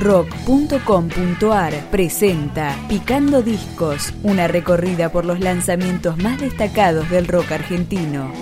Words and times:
rock.com.ar 0.00 1.90
presenta 1.90 2.76
Picando 2.88 3.42
Discos, 3.42 4.12
una 4.22 4.48
recorrida 4.48 5.12
por 5.12 5.24
los 5.24 5.40
lanzamientos 5.40 6.16
más 6.18 6.40
destacados 6.40 7.08
del 7.10 7.28
rock 7.28 7.52
argentino. 7.52 8.32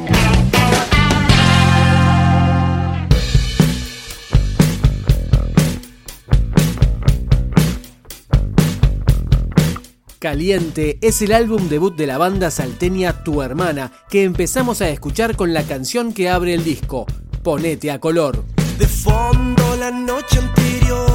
Caliente 10.19 10.99
es 11.01 11.23
el 11.23 11.33
álbum 11.33 11.69
debut 11.69 11.97
de 11.97 12.07
la 12.07 12.19
banda 12.19 12.51
salteña 12.51 13.23
Tu 13.23 13.41
Hermana, 13.41 13.93
que 14.11 14.25
empezamos 14.25 14.81
a 14.81 14.89
escuchar 14.89 15.37
con 15.37 15.55
la 15.55 15.63
canción 15.63 16.13
que 16.13 16.29
abre 16.29 16.55
el 16.55 16.65
disco, 16.65 17.07
Ponete 17.43 17.91
a 17.91 18.01
color. 18.01 18.45
De 18.79 18.87
fondo 18.87 19.77
la 19.77 19.91
noche 19.91 20.39
anterior, 20.39 21.08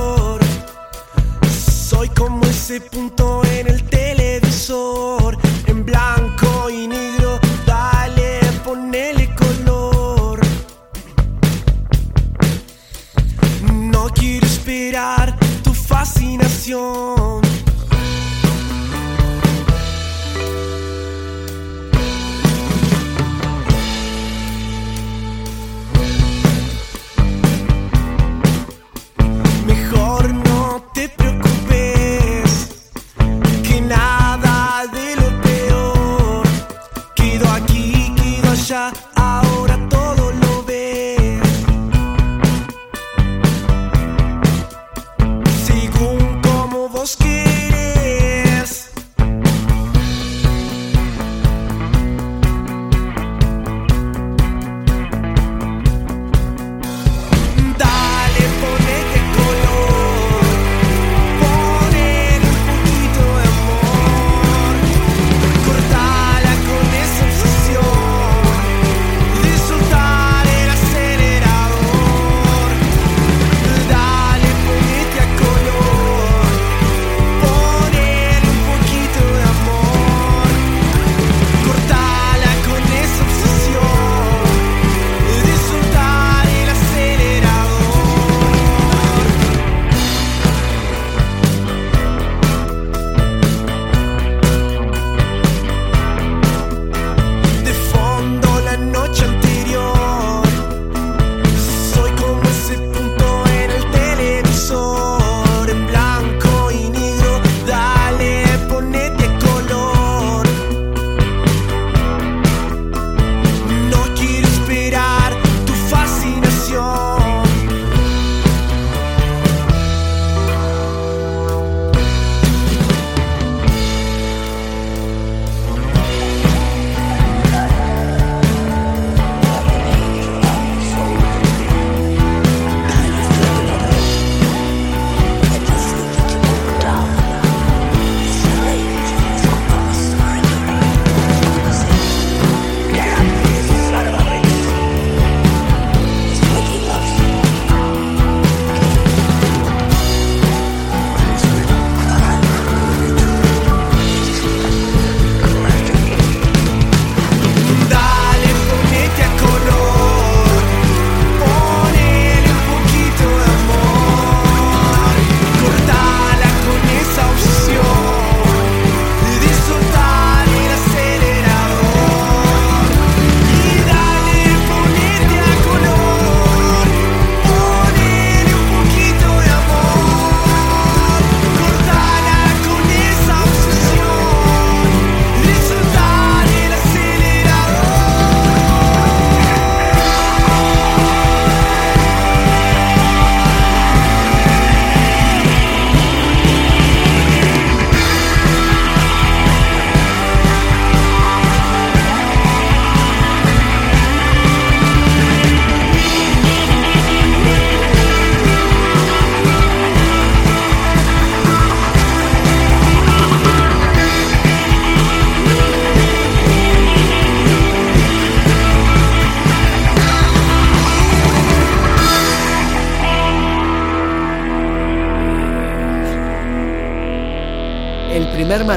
soy 2.04 2.10
como 2.16 2.44
ese 2.44 2.82
punto 2.82 3.42
en 3.46 3.68
el 3.68 3.82
televisor, 3.84 5.38
en 5.68 5.86
blanco 5.86 6.70
y 6.70 6.86
negro, 6.86 7.23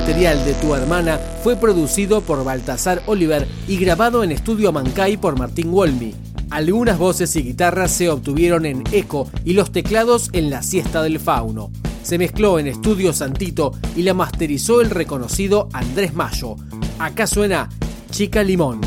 material 0.00 0.44
de 0.44 0.52
Tu 0.52 0.74
Hermana 0.74 1.18
fue 1.42 1.56
producido 1.56 2.20
por 2.20 2.44
Baltasar 2.44 3.02
Oliver 3.06 3.48
y 3.66 3.78
grabado 3.78 4.22
en 4.22 4.30
estudio 4.30 4.70
Mancay 4.70 5.16
por 5.16 5.38
Martín 5.38 5.72
Wolmy. 5.72 6.14
Algunas 6.50 6.98
voces 6.98 7.34
y 7.34 7.42
guitarras 7.42 7.92
se 7.92 8.10
obtuvieron 8.10 8.66
en 8.66 8.84
Eco 8.92 9.30
y 9.42 9.54
los 9.54 9.72
teclados 9.72 10.28
en 10.34 10.50
La 10.50 10.62
Siesta 10.62 11.02
del 11.02 11.18
Fauno. 11.18 11.70
Se 12.02 12.18
mezcló 12.18 12.58
en 12.58 12.66
Estudio 12.66 13.14
Santito 13.14 13.72
y 13.96 14.02
la 14.02 14.12
masterizó 14.12 14.82
el 14.82 14.90
reconocido 14.90 15.70
Andrés 15.72 16.12
Mayo. 16.12 16.56
Acá 16.98 17.26
suena 17.26 17.70
Chica 18.10 18.42
Limón. 18.42 18.82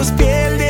Ojos 0.00 0.12
piel 0.12 0.69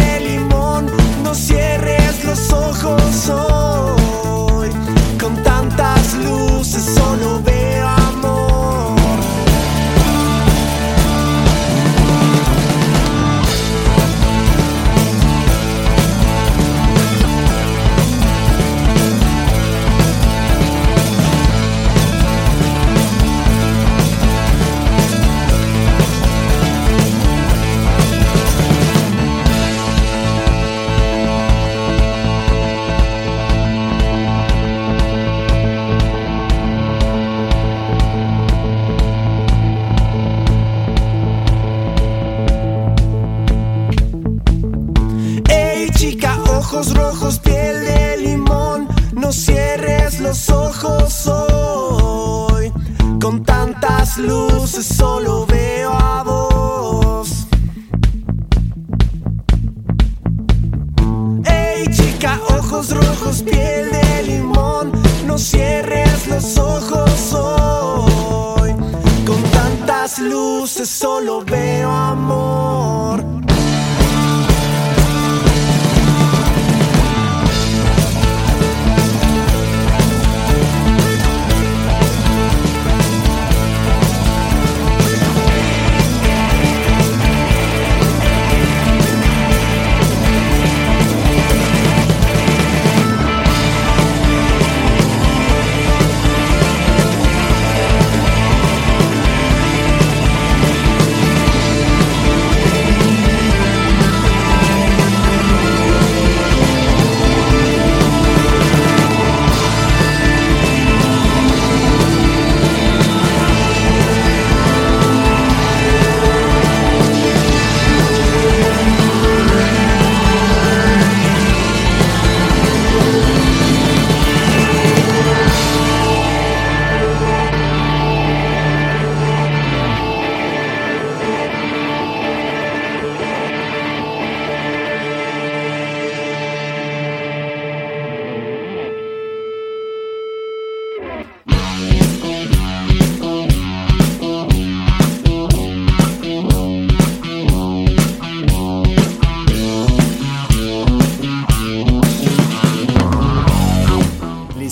chica, 46.82 46.90
ojos 46.90 46.94
rojos, 46.94 47.09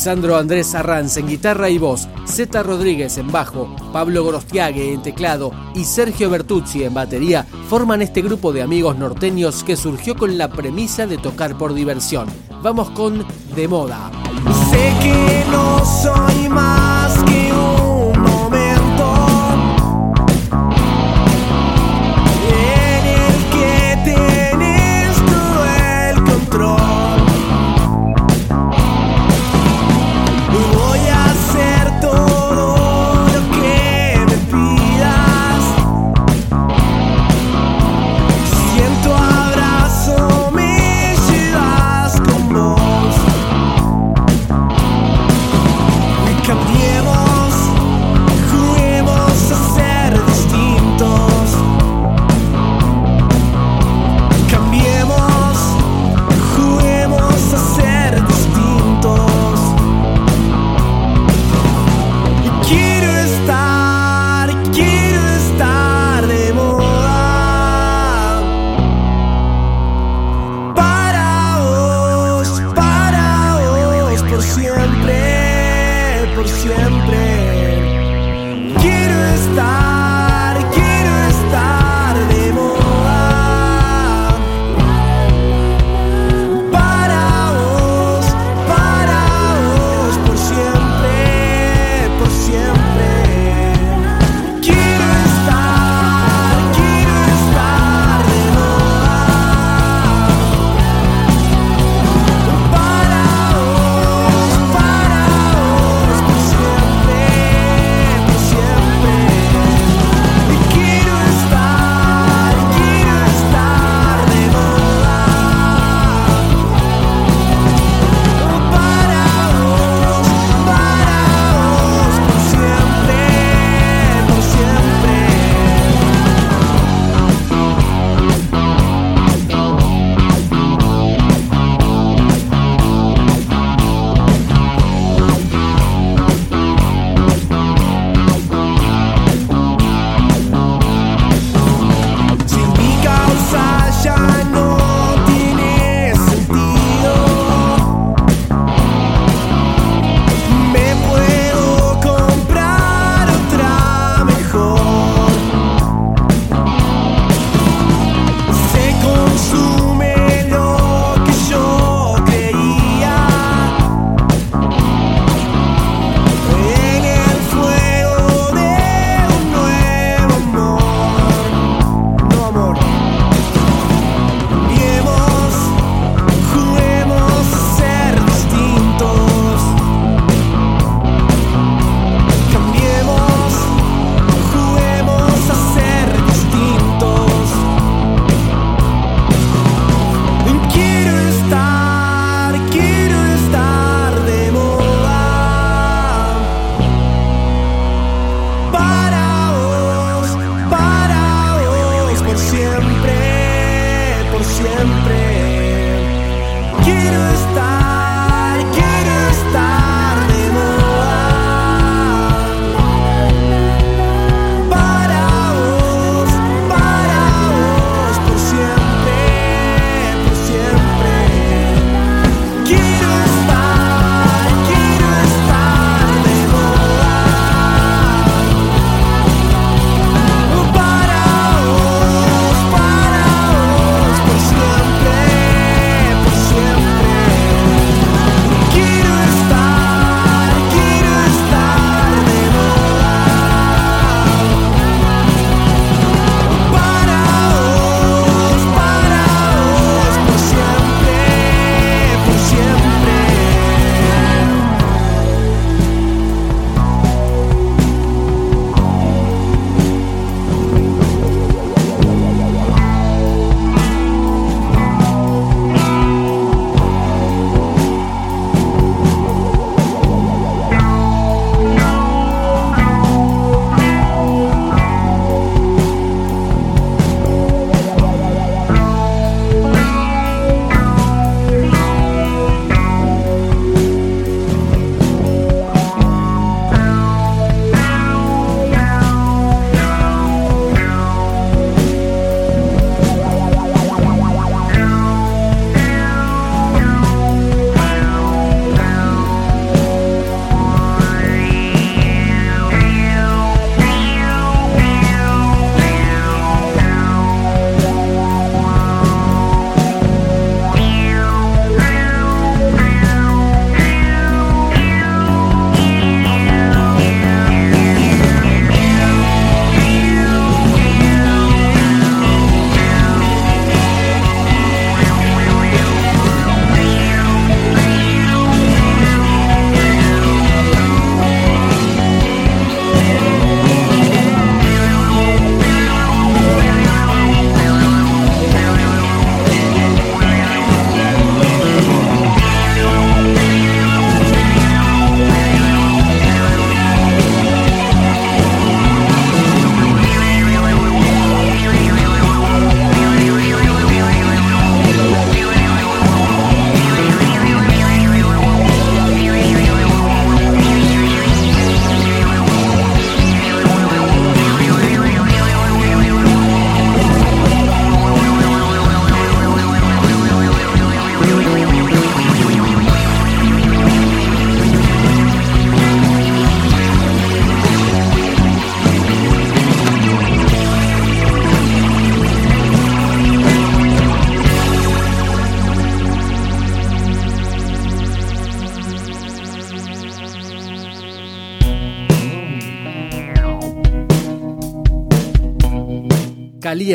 Lisandro 0.09 0.39
Andrés 0.39 0.75
Arranz 0.75 1.19
en 1.19 1.29
guitarra 1.29 1.69
y 1.69 1.77
voz, 1.77 2.09
Zeta 2.27 2.63
Rodríguez 2.63 3.19
en 3.19 3.31
bajo, 3.31 3.77
Pablo 3.93 4.25
Gorostiague 4.25 4.95
en 4.95 5.03
teclado 5.03 5.53
y 5.75 5.85
Sergio 5.85 6.31
Bertuzzi 6.31 6.83
en 6.83 6.95
batería 6.95 7.45
forman 7.69 8.01
este 8.01 8.23
grupo 8.23 8.55
de 8.55 8.63
amigos 8.63 8.97
norteños 8.97 9.63
que 9.65 9.77
surgió 9.77 10.17
con 10.17 10.39
la 10.39 10.49
premisa 10.49 11.07
de 11.07 11.19
tocar 11.19 11.59
por 11.59 11.75
diversión. 11.75 12.27
Vamos 12.63 12.89
con 12.93 13.23
De 13.55 13.69
Moda. 13.69 14.11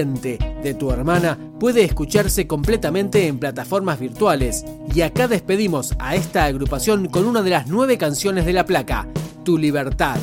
De 0.03 0.75
tu 0.77 0.91
hermana 0.91 1.37
puede 1.59 1.83
escucharse 1.83 2.45
completamente 2.45 3.27
en 3.27 3.39
plataformas 3.39 3.99
virtuales 3.99 4.65
y 4.93 4.99
acá 4.99 5.29
despedimos 5.29 5.95
a 5.97 6.15
esta 6.15 6.43
agrupación 6.43 7.07
con 7.07 7.25
una 7.25 7.41
de 7.41 7.51
las 7.51 7.67
nueve 7.67 7.97
canciones 7.97 8.45
de 8.45 8.53
la 8.53 8.65
placa, 8.65 9.07
Tu 9.45 9.57
Libertad. 9.57 10.17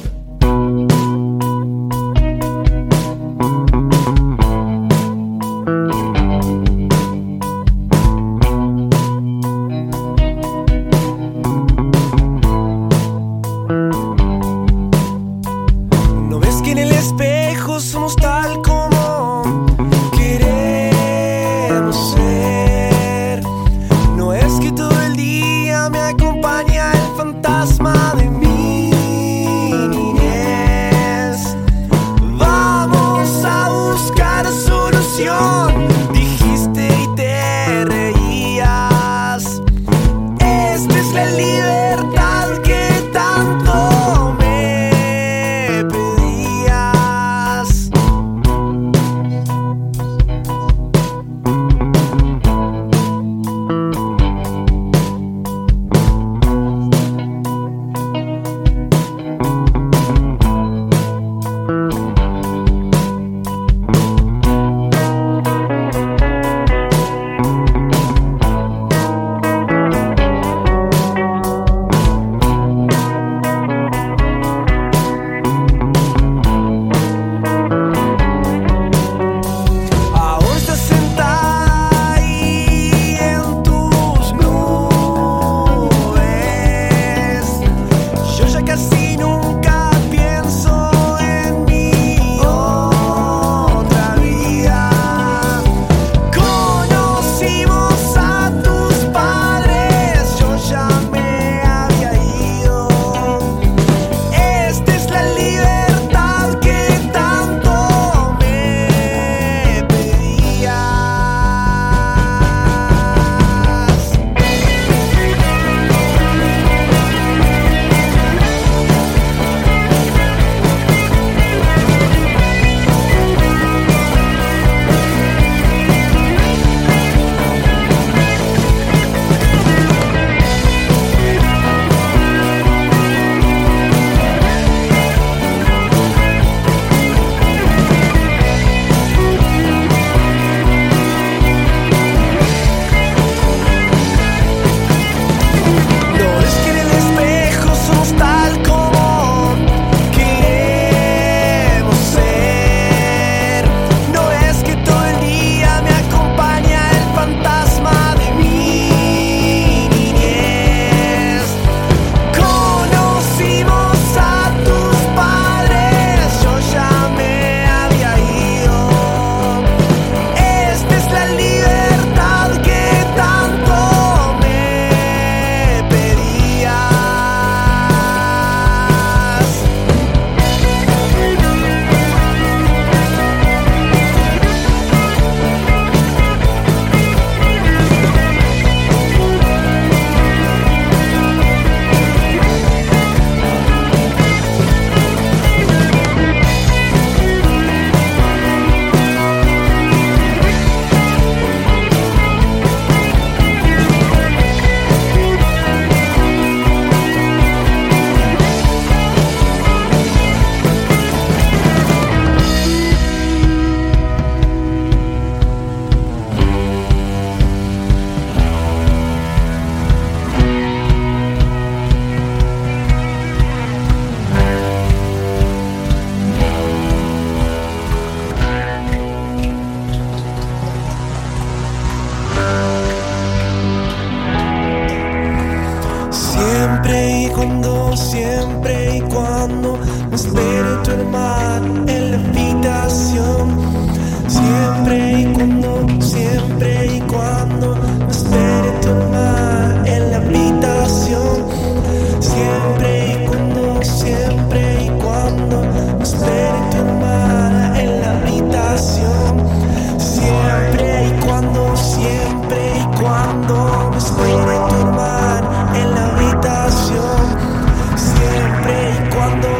siempre 238.11 238.80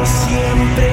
siempre. 0.05 0.90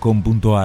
Picando 0.00 0.56